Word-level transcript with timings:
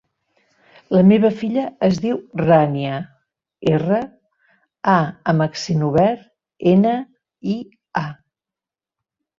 La 0.95 1.01
meva 1.09 1.29
filla 1.41 1.65
es 1.87 1.99
diu 2.05 2.17
Rània: 2.41 2.95
erra, 3.75 4.01
a 4.97 4.99
amb 5.35 5.49
accent 5.49 5.87
obert, 5.91 6.29
ena, 6.75 6.99
i, 7.57 7.61
a. 8.05 8.07